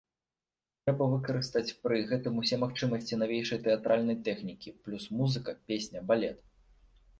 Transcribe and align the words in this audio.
Трэба 0.85 1.03
выкарыстаць 1.11 1.75
пры 1.83 1.99
гэтым 2.13 2.39
усе 2.45 2.59
магчымасці 2.63 3.21
навейшай 3.25 3.63
тэатральнай 3.69 4.17
тэхнікі 4.31 4.75
плюс 4.89 5.09
музыка, 5.21 5.59
песня, 5.71 5.99
балет. 6.13 6.45